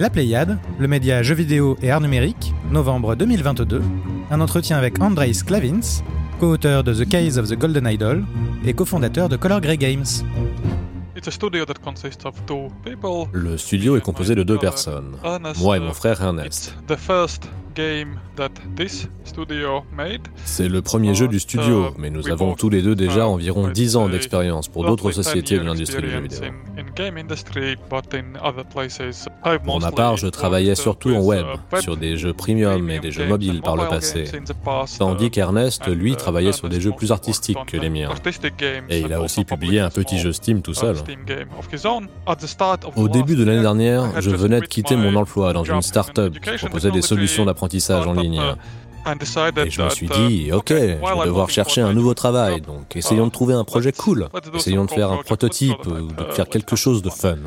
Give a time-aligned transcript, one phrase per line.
[0.00, 3.82] La Pléiade, le média jeux vidéo et art numérique, novembre 2022.
[4.30, 6.02] Un entretien avec Andrei Sklavins,
[6.38, 8.24] co-auteur de The Case of the Golden Idol
[8.64, 10.06] et cofondateur de Color Grey Games.
[13.32, 15.16] Le studio est composé de deux personnes,
[15.58, 16.74] moi et mon frère Ernest.
[20.44, 23.22] C'est le premier jeu du studio, uh, mais nous avons tous les deux déjà uh,
[23.22, 26.40] environ 10 ans d'expérience pour d'autres sociétés de l'industrie du jeu vidéo.
[29.64, 33.12] Pour ma part, je travaillais surtout en web, uh, sur des jeux premium et des
[33.12, 34.24] jeux mobiles par le passé,
[34.98, 38.10] tandis qu'Ernest, lui, travaillait sur des jeux plus artistiques que les miens.
[38.88, 40.96] Et il a aussi publié un petit jeu Steam tout seul.
[42.96, 46.56] Au début de l'année dernière, je venais de quitter mon emploi dans une start-up qui
[46.58, 48.42] proposait des solutions d'apprentissage en ligne.
[49.06, 53.26] Et je me suis dit, ok, je vais devoir chercher un nouveau travail, donc essayons
[53.26, 57.00] de trouver un projet cool, essayons de faire un prototype ou de faire quelque chose
[57.02, 57.38] de fun.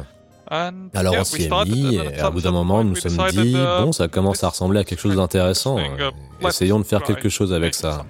[0.93, 3.91] Alors on s'y est mis et à bout d'un moment nous nous sommes dit, bon
[3.91, 5.77] ça commence à ressembler à quelque chose d'intéressant,
[6.47, 8.05] essayons de faire quelque chose avec ça.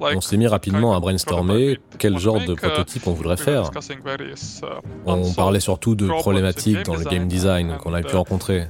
[0.00, 3.70] On s'est mis rapidement à brainstormer quel genre de prototype on voudrait faire.
[5.04, 8.68] On parlait surtout de problématiques dans le game design qu'on a pu rencontrer.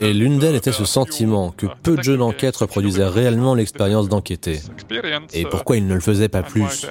[0.00, 4.60] Et l'une d'elles était ce sentiment que peu de jeux d'enquête reproduisaient réellement l'expérience d'enquêter.
[5.32, 6.86] Et pourquoi ils ne le faisaient pas plus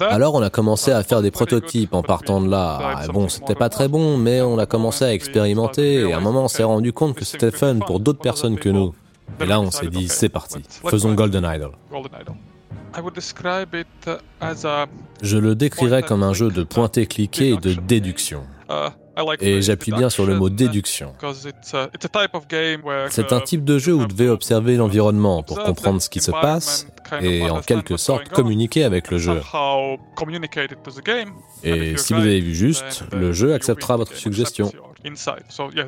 [0.00, 3.06] alors on a commencé à faire des prototypes en partant de là.
[3.12, 6.44] Bon, c'était pas très bon, mais on a commencé à expérimenter et à un moment
[6.44, 8.94] on s'est rendu compte que c'était fun pour d'autres personnes que nous.
[9.40, 11.72] Et là on s'est dit, c'est parti, faisons Golden Idol.
[15.22, 18.42] Je le décrirais comme un jeu de pointer-cliquer et de déduction.
[19.40, 21.14] Et j'appuie bien sur le mot déduction.
[23.10, 26.30] C'est un type de jeu où vous devez observer l'environnement pour comprendre ce qui se
[26.30, 26.86] passe
[27.20, 29.40] et en quelque sorte communiquer avec le jeu.
[31.64, 34.72] Et si vous avez vu juste, le jeu acceptera votre suggestion.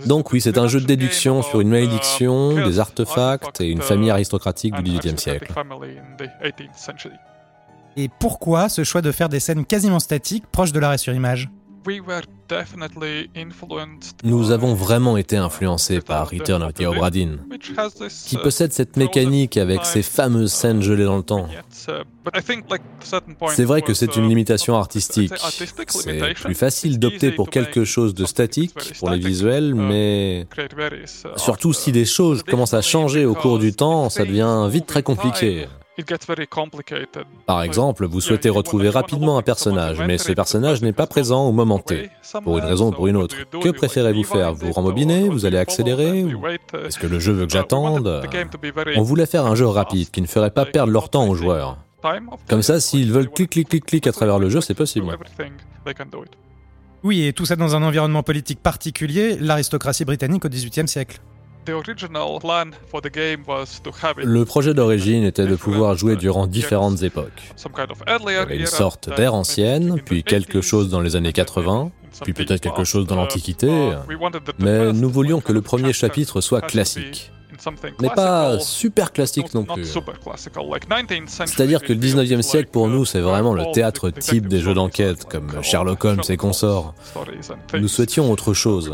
[0.06, 4.10] Donc oui, c'est un jeu de déduction sur une malédiction, des artefacts et une famille
[4.10, 5.52] aristocratique du XVIIIe siècle.
[7.97, 11.50] Et pourquoi ce choix de faire des scènes quasiment statiques proches de l'arrêt sur image?
[14.25, 17.38] Nous avons vraiment été influencés par Return of the Obra Dinn,
[18.26, 21.48] qui possède cette mécanique avec ses fameuses scènes gelées dans le temps.
[23.48, 25.32] C'est vrai que c'est une limitation artistique.
[25.88, 30.47] C'est plus facile d'opter pour quelque chose de statique pour les visuels, mais
[31.37, 35.03] surtout si des choses commencent à changer au cours du temps, ça devient vite très
[35.03, 35.66] compliqué.
[37.47, 41.53] Par exemple, vous souhaitez retrouver rapidement un personnage, mais ce personnage n'est pas présent au
[41.53, 42.10] moment T,
[42.42, 43.36] pour une raison ou pour une autre.
[43.60, 44.54] Que préférez-vous faire?
[44.54, 46.25] Vous rembobiner Vous allez accélérer
[46.84, 48.22] Est-ce que le jeu veut que j'attende?
[48.97, 51.78] On voulait faire un jeu rapide qui ne ferait pas perdre leur temps aux joueurs.
[52.48, 55.06] Comme ça, s'ils veulent clic, clic, clic, clic à travers le jeu, c'est possible.
[57.04, 61.20] Oui, et tout ça dans un environnement politique particulier, l'aristocratie britannique au XVIIIe siècle.
[64.24, 67.52] Le projet d'origine était de pouvoir jouer durant différentes époques.
[68.50, 71.90] une sorte d'ère ancienne, puis quelque chose dans les années 80,
[72.22, 73.92] puis peut-être quelque chose dans l'Antiquité,
[74.58, 77.32] mais nous voulions que le premier chapitre soit classique
[78.00, 79.96] mais pas super classique non plus.
[81.26, 85.24] C'est-à-dire que le 19e siècle pour nous, c'est vraiment le théâtre type des jeux d'enquête,
[85.24, 86.94] comme Sherlock Holmes et consorts.
[87.74, 88.92] Nous souhaitions autre chose.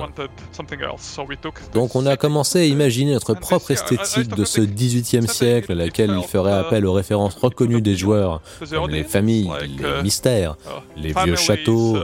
[1.74, 6.14] Donc on a commencé à imaginer notre propre esthétique de ce 18e siècle, à laquelle
[6.16, 10.56] il ferait appel aux références reconnues des joueurs, comme les familles, les mystères,
[10.96, 11.98] les vieux châteaux.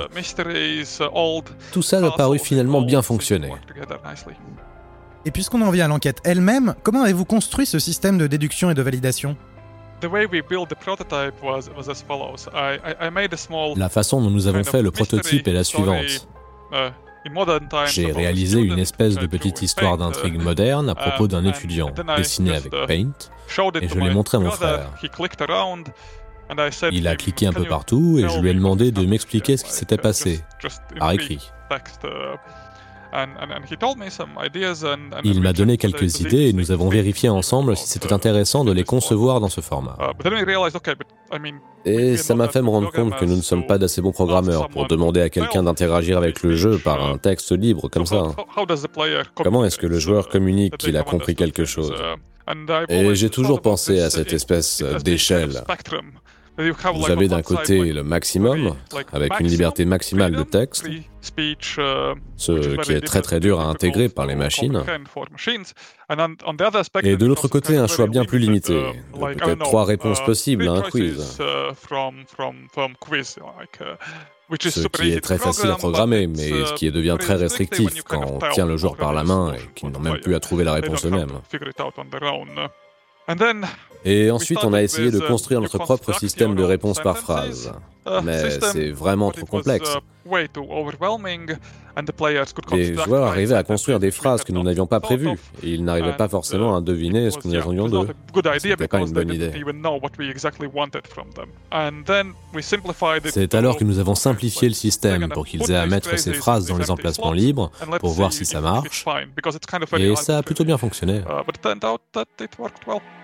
[1.72, 3.52] Tout ça a paru finalement bien fonctionner.
[5.26, 8.74] Et puisqu'on en vient à l'enquête elle-même, comment avez-vous construit ce système de déduction et
[8.74, 9.36] de validation?
[13.76, 16.28] La façon dont nous avons fait le prototype est la suivante.
[16.72, 16.90] Uh,
[17.86, 22.70] J'ai réalisé une espèce de petite histoire d'intrigue moderne à propos d'un étudiant, dessiné avec
[22.70, 23.12] Paint,
[23.80, 24.90] et je l'ai montré à mon frère.
[26.92, 29.72] Il a cliqué un peu partout et je lui ai demandé de m'expliquer ce qui
[29.72, 30.44] s'était passé,
[30.98, 31.50] par écrit.
[35.24, 38.84] Il m'a donné quelques idées et nous avons vérifié ensemble si c'était intéressant de les
[38.84, 39.96] concevoir dans ce format.
[41.32, 41.38] Uh,
[41.84, 44.68] et ça m'a fait me rendre compte que nous ne sommes pas d'assez bons programmeurs
[44.68, 48.34] pour demander à quelqu'un d'interagir avec le jeu par un texte libre comme ça.
[49.34, 51.92] Comment est-ce que le joueur communique qu'il a compris quelque chose?
[51.92, 55.62] uh, Et j'ai toujours pensé à cette espèce d'échelle
[56.56, 58.76] Vous avez d'un côté le maximum,
[59.12, 60.86] avec une liberté maximale de texte,
[61.20, 64.82] ce qui est très très dur à intégrer par les machines,
[67.02, 68.80] et de l'autre côté un choix bien plus limité,
[69.12, 71.38] peut-être trois réponses possibles à un quiz.
[74.60, 78.38] Ce qui est très facile à programmer, mais ce qui devient très restrictif quand on
[78.52, 81.04] tient le joueur par la main et qu'ils n'ont même plus à trouver la réponse
[81.04, 81.40] eux-mêmes.
[84.04, 87.72] Et ensuite, on a essayé de construire notre propre système de réponse par phrase.
[88.22, 89.96] Mais c'est vraiment trop complexe.
[92.72, 96.16] Les joueurs arrivaient à construire des phrases que nous n'avions pas prévues, et ils n'arrivaient
[96.16, 98.08] pas forcément à deviner ce que nous attendions d'eux.
[98.58, 99.52] C'était pas une bonne idée.
[103.26, 106.66] C'est alors que nous avons simplifié le système pour qu'ils aient à mettre ces phrases
[106.66, 107.70] dans les emplacements libres
[108.00, 109.04] pour voir si ça marche,
[109.98, 111.22] et ça a plutôt bien fonctionné.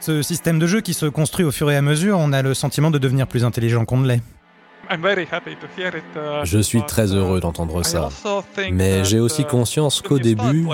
[0.00, 2.54] Ce système de jeu qui se construit au fur et à mesure, on a le
[2.54, 4.22] sentiment de devenir plus intelligent qu'on ne l'est.
[4.90, 8.08] Uh, Je suis très heureux d'entendre ça.
[8.72, 10.66] Mais j'ai aussi uh, conscience qu'au début,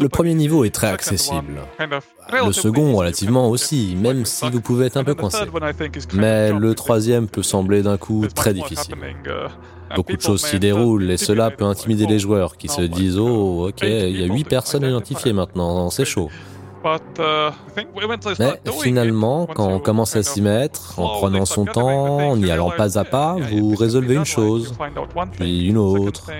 [0.00, 1.60] le premier niveau est très accessible.
[2.32, 5.38] Le second relativement aussi, même si vous pouvez être un peu coincé.
[6.12, 8.94] Mais le troisième peut sembler d'un coup très difficile.
[9.26, 13.18] Uh, Beaucoup de choses s'y déroulent et cela peut intimider les joueurs qui se disent
[13.18, 16.30] Oh, ok, il y a huit personnes identifiées maintenant, c'est chaud.
[16.84, 17.50] Uh,
[18.38, 22.70] Mais finalement, quand on commence à s'y mettre, en prenant son temps, en y allant
[22.70, 24.74] pas à pas, vous résolvez une chose,
[25.32, 26.30] puis une autre.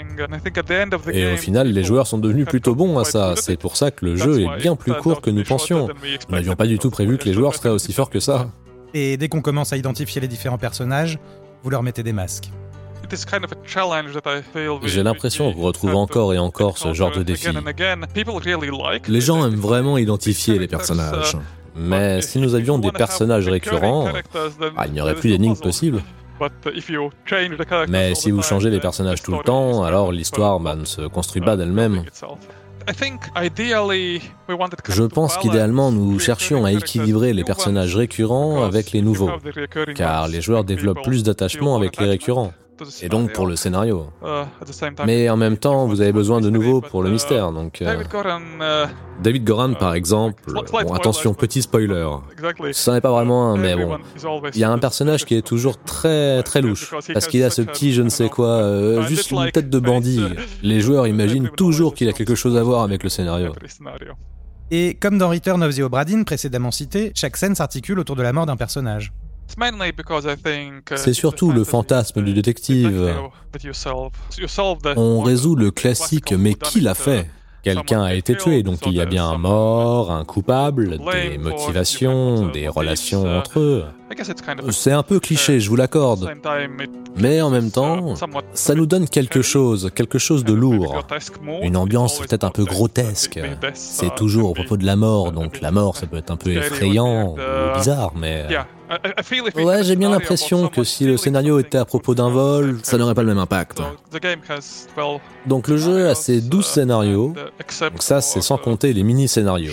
[1.12, 3.34] Et au final, les joueurs sont devenus plutôt bons à ça.
[3.36, 5.88] C'est pour ça que le jeu est bien plus court que nous pensions.
[6.28, 8.48] Nous n'avions pas du tout prévu que les joueurs seraient aussi forts que ça.
[8.92, 11.18] Et dès qu'on commence à identifier les différents personnages,
[11.62, 12.50] vous leur mettez des masques.
[14.84, 17.48] J'ai l'impression qu'on retrouve encore et encore ce genre de défi.
[19.08, 21.36] Les gens aiment vraiment identifier les personnages.
[21.76, 24.08] Mais si nous avions des personnages récurrents,
[24.76, 26.02] ah, il n'y aurait plus d'énigmes possibles.
[27.88, 31.42] Mais si vous changez les personnages tout le temps, alors l'histoire bah, ne se construit
[31.42, 32.04] pas d'elle-même.
[34.88, 39.30] Je pense qu'idéalement, nous cherchions à équilibrer les personnages récurrents avec les nouveaux,
[39.94, 42.52] car les joueurs développent plus d'attachement avec les récurrents
[43.02, 44.06] et donc pour le scénario.
[44.22, 44.44] Uh,
[45.06, 47.52] Mais en même temps, vous avez besoin de nouveau pour le uh, mystère.
[47.52, 48.86] Donc, euh,
[49.22, 52.06] David Goran, uh, par exemple, bon, attention, petit spoiler.
[52.72, 53.98] Ce n'est pas vraiment un, mais bon,
[54.54, 57.62] il y a un personnage qui est toujours très très louche parce qu'il a ce
[57.62, 60.24] petit je ne sais quoi, euh, juste une tête de bandit.
[60.62, 63.52] Les joueurs imaginent toujours qu'il a quelque chose à voir avec le scénario.
[64.70, 68.32] Et comme dans Return of the Obra précédemment cité, chaque scène s'articule autour de la
[68.32, 69.12] mort d'un personnage.
[69.56, 73.14] Uh, C'est surtout le fantasme du détective.
[74.96, 77.28] On résout le classique mais qui l'a fait?
[77.62, 82.48] Quelqu'un a été tué, donc il y a bien un mort, un coupable, des motivations,
[82.48, 83.84] des relations entre eux.
[84.70, 86.30] C'est un peu cliché, je vous l'accorde.
[87.16, 88.14] Mais en même temps,
[88.52, 91.06] ça nous donne quelque chose, quelque chose de lourd.
[91.62, 93.40] Une ambiance peut-être un peu grotesque.
[93.74, 96.50] C'est toujours au propos de la mort, donc la mort, ça peut être un peu
[96.50, 97.38] effrayant ou
[97.76, 98.46] bizarre, mais...
[99.56, 103.14] Ouais, j'ai bien l'impression que si le scénario était à propos d'un vol, ça n'aurait
[103.14, 103.80] pas le même impact.
[105.46, 107.34] Donc le jeu a ses 12 scénarios,
[107.80, 109.72] donc ça c'est sans compter les mini-scénarios.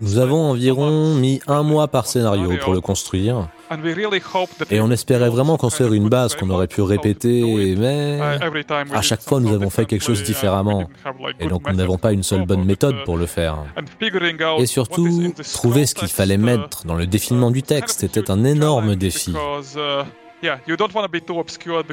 [0.00, 3.48] Nous avons environ mis un mois par scénario pour le construire.
[4.70, 8.20] Et on espérait vraiment construire une base qu'on aurait pu répéter, mais
[8.92, 10.88] à chaque fois nous avons fait quelque chose différemment.
[11.40, 13.56] Et donc nous n'avons pas une seule bonne méthode pour le faire.
[14.58, 18.96] Et surtout, trouver ce qu'il fallait mettre dans le défilement du texte était un énorme
[18.96, 19.34] défi.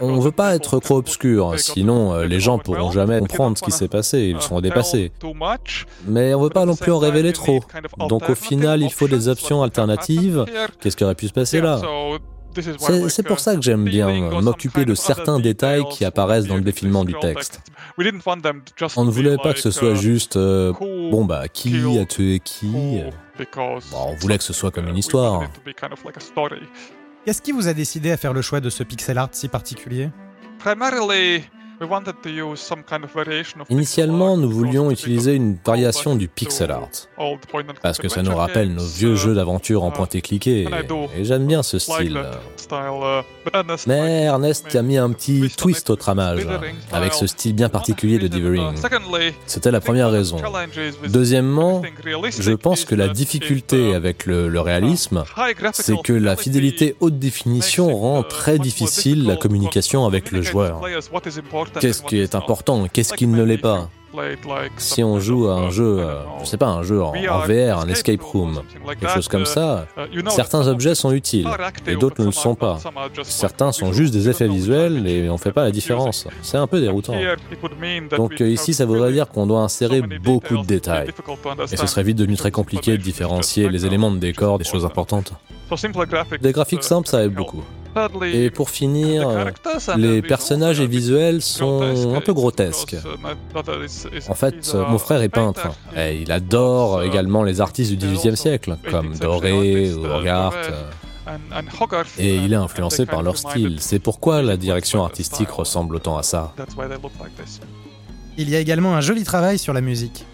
[0.01, 3.63] On ne veut pas être trop obscur, sinon euh, les gens pourront jamais comprendre ce
[3.63, 5.11] qui s'est passé, ils seront dépassés.
[6.07, 7.61] Mais on ne veut pas non plus en révéler trop.
[8.09, 10.45] Donc au final, il faut des options alternatives.
[10.79, 11.81] Qu'est-ce qui aurait pu se passer là
[13.07, 17.03] c'est pour ça que j'aime bien m'occuper de certains détails qui apparaissent dans le défilement
[17.03, 17.61] du texte.
[18.95, 23.01] On ne voulait pas que ce soit juste euh, bon bah qui a tué qui.
[23.93, 25.43] on voulait que ce soit comme une histoire.
[27.25, 30.11] Qu'est-ce qui vous a décidé à faire le choix de ce pixel art si particulier?
[33.69, 36.89] Initialement, nous voulions utiliser une variation du pixel art,
[37.81, 40.67] parce que ça nous rappelle nos vieux jeux d'aventure en pointé-cliqué,
[41.17, 42.21] et j'aime bien ce style.
[43.87, 46.47] Mais Ernest a mis un petit twist au tramage,
[46.91, 48.75] avec ce style bien particulier de Dithering.
[49.45, 50.37] C'était la première raison.
[51.09, 51.81] Deuxièmement,
[52.39, 55.23] je pense que la difficulté avec le, le réalisme,
[55.73, 60.81] c'est que la fidélité haute définition rend très difficile la communication avec le joueur.
[61.79, 62.87] Qu'est-ce qui est important?
[62.91, 63.89] Qu'est-ce qui ne l'est pas?
[64.77, 67.87] Si on joue à un jeu, euh, je sais pas, un jeu en, VR, un
[67.87, 68.61] escape room,
[68.99, 69.87] quelque chose comme ça,
[70.29, 71.47] certains objets sont utiles
[71.87, 72.77] et d'autres ne le sont pas.
[73.23, 76.27] Certains sont juste des effets visuels et on fait pas la différence.
[76.41, 77.15] C'est un peu déroutant.
[78.15, 81.09] Donc euh, ici, ça voudrait dire qu'on doit insérer beaucoup de détails.
[81.71, 84.85] Et ce serait vite devenu très compliqué de différencier les éléments de décor des choses
[84.85, 85.33] importantes.
[86.41, 87.63] Des graphiques simples, ça aide beaucoup.
[88.33, 89.51] Et pour finir,
[89.97, 91.81] les personnages et visuels sont
[92.15, 92.95] un peu grotesques.
[94.27, 98.77] En fait, mon frère est peintre et il adore également les artistes du XVIIIe siècle,
[98.89, 100.71] comme Doré ou Hogarth.
[102.19, 103.77] Et il est influencé par leur style.
[103.79, 106.53] C'est pourquoi la direction artistique ressemble autant à ça.
[108.37, 110.25] Il y a également un joli travail sur la musique.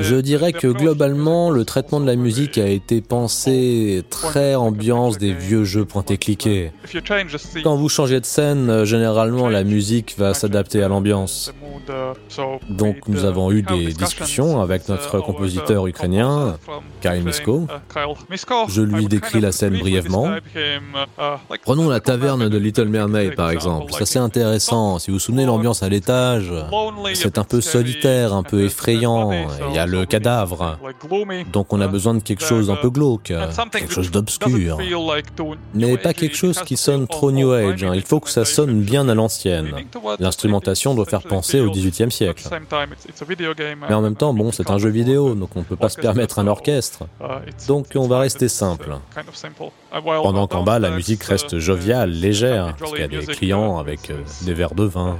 [0.00, 5.32] Je dirais que globalement, le traitement de la musique a été pensé très ambiance des
[5.32, 6.72] vieux jeux pointés-cliqués.
[7.62, 11.52] Quand vous changez de scène, généralement la musique va s'adapter à l'ambiance.
[12.68, 16.56] Donc nous avons eu des discussions avec notre compositeur ukrainien,
[17.00, 17.66] Kyle Misko.
[18.68, 20.30] Je lui décris la scène brièvement.
[21.62, 23.92] Prenons la taverne de Little Mermaid par exemple.
[23.92, 24.98] Ça c'est intéressant.
[24.98, 26.52] Si vous vous souvenez l'ambiance à l'étage,
[27.14, 29.23] c'est un peu solitaire, un peu effrayant.
[29.32, 30.78] Il y a le cadavre.
[31.52, 33.32] Donc on a besoin de quelque chose d'un peu glauque,
[33.72, 34.78] quelque chose d'obscur.
[35.74, 37.82] Mais pas quelque chose qui sonne trop New Age.
[37.84, 37.92] Hein.
[37.94, 39.70] Il faut que ça sonne bien à l'ancienne.
[40.18, 42.48] L'instrumentation doit faire penser au XVIIIe siècle.
[43.88, 46.00] Mais en même temps, bon, c'est un jeu vidéo, donc on ne peut pas se
[46.00, 47.04] permettre un orchestre.
[47.68, 48.90] Donc on va rester simple.
[50.02, 54.10] Pendant qu'en bas, la musique reste joviale, légère, parce qu'il y a des clients avec
[54.10, 55.18] euh, des verres de vin.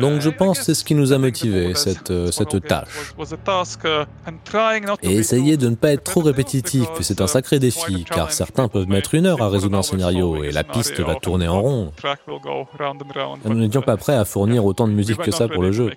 [0.00, 3.14] Donc je pense que c'est ce qui nous a motivés, cette, euh, cette tâche.
[5.02, 8.88] Et essayer de ne pas être trop répétitif, c'est un sacré défi, car certains peuvent
[8.88, 11.92] mettre une heure à résoudre un scénario et la piste va tourner en rond.
[13.44, 15.90] Nous n'étions pas prêts à fournir autant de musique que ça pour le jeu.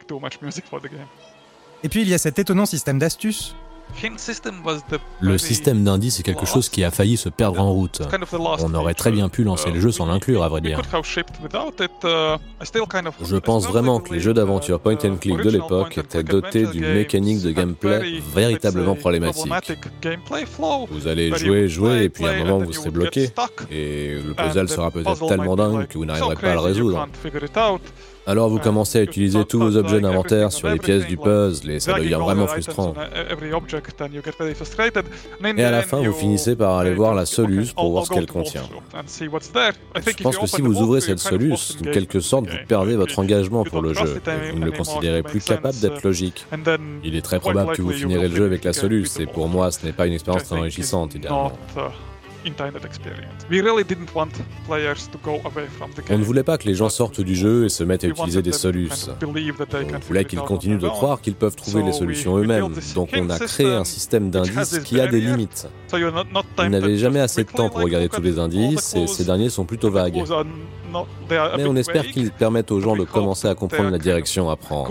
[1.84, 3.56] Et puis il y a cet étonnant système d'astuces
[5.22, 8.02] le système d'indices est quelque chose qui a failli se perdre en route.
[8.62, 10.82] On aurait très bien pu lancer le jeu sans l'inclure, à vrai dire.
[13.24, 16.94] Je pense vraiment que les jeux d'aventure point and click de l'époque étaient dotés d'une
[16.94, 19.52] mécanique de gameplay véritablement problématique.
[20.92, 23.30] Vous allez jouer, jouer, et puis à un moment vous serez bloqué,
[23.72, 27.08] et le puzzle sera peut-être tellement dingue que vous n'arriverez pas à le résoudre.
[28.28, 31.80] Alors vous commencez à utiliser tous vos objets d'inventaire sur les pièces du puzzle et
[31.80, 32.94] ça devient vraiment frustrant.
[35.58, 38.26] Et à la fin, vous finissez par aller voir la soluce pour voir ce qu'elle
[38.26, 38.64] contient.
[39.16, 43.64] Je pense que si vous ouvrez cette soluce, en quelque sorte, vous perdez votre engagement
[43.64, 46.46] pour le jeu et vous ne le considérez plus capable d'être logique.
[47.06, 49.72] Il est très probable que vous finirez le jeu avec la soluce et pour moi,
[49.72, 51.54] ce n'est pas une expérience très enrichissante, idéalement.
[56.10, 58.42] On ne voulait pas que les gens sortent du jeu et se mettent à utiliser
[58.42, 59.14] des solutions.
[59.24, 62.74] On voulait qu'ils continuent de croire qu'ils peuvent trouver les solutions eux-mêmes.
[62.96, 65.68] Donc on a créé un système d'indices qui a des limites.
[66.58, 69.66] Vous n'avez jamais assez de temps pour regarder tous les indices et ces derniers sont
[69.66, 70.24] plutôt vagues.
[71.58, 74.88] Mais on espère qu'ils permettent aux gens de commencer à comprendre la direction à prendre.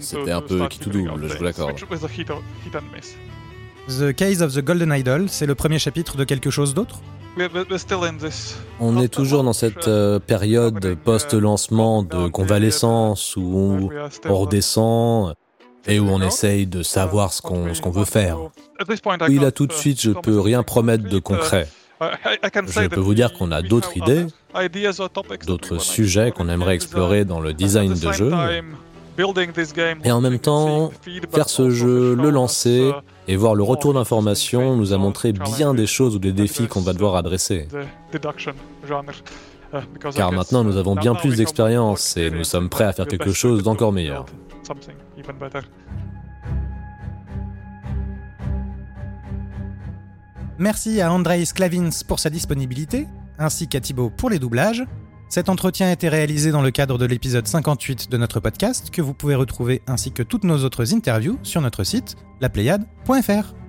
[0.00, 1.76] C'était un peu qui tout double, je vous l'accorde.
[3.88, 7.00] The Case of the Golden Idol, c'est le premier chapitre de quelque chose d'autre
[8.80, 13.90] on est toujours dans cette euh, période post-lancement de convalescence où
[14.24, 15.34] on, redescend
[15.86, 18.38] et où on essaye de savoir ce qu'on veut faire.
[19.28, 21.68] Oui, là tout de suite, je peux rien promettre de concret.
[22.00, 24.26] Je peux vous dire qu'on a d'autres idées,
[25.46, 28.32] d'autres sujets qu'on aimerait explorer dans le design de jeu.
[30.04, 30.90] Et en même temps,
[31.32, 32.92] faire ce jeu, le lancer
[33.28, 36.80] et voir le retour d'informations nous a montré bien des choses ou des défis qu'on
[36.80, 37.68] va devoir adresser.
[40.14, 43.62] Car maintenant nous avons bien plus d'expérience et nous sommes prêts à faire quelque chose
[43.62, 44.26] d'encore meilleur.
[50.58, 53.06] Merci à Andrei Sklavins pour sa disponibilité,
[53.38, 54.84] ainsi qu'à Thibaut pour les doublages.
[55.28, 59.02] Cet entretien a été réalisé dans le cadre de l'épisode 58 de notre podcast que
[59.02, 63.65] vous pouvez retrouver ainsi que toutes nos autres interviews sur notre site lapléiade.fr.